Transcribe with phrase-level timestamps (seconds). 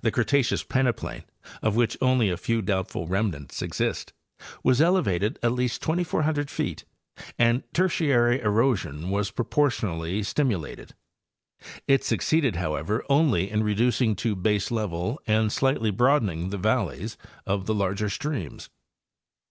[0.00, 1.22] The Creta ceous peneplain,
[1.60, 4.14] of which only a few doubtful remnants exist,
[4.62, 6.86] was elevated at least 2,400 feet
[7.38, 10.94] and Tertiary erosion was propor tionally stimulated.
[11.86, 17.74] It succeeded, however, only in reducing to baselevel and slightly broadening the valleys of the
[17.74, 18.70] larger streams.